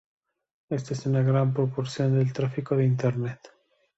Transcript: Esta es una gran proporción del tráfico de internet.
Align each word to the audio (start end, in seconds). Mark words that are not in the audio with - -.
Esta 0.71 0.95
es 0.95 1.05
una 1.05 1.21
gran 1.21 1.53
proporción 1.53 2.17
del 2.17 2.33
tráfico 2.33 2.75
de 2.75 2.85
internet. 2.85 3.39